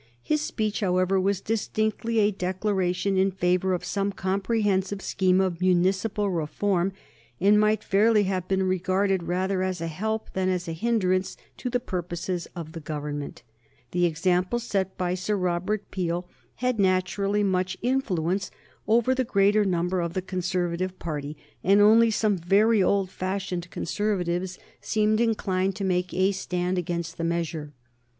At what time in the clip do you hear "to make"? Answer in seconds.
25.75-26.11